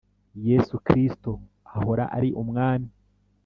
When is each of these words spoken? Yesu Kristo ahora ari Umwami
Yesu 0.49 0.75
Kristo 0.87 1.31
ahora 1.77 2.05
ari 2.17 2.29
Umwami 2.41 2.89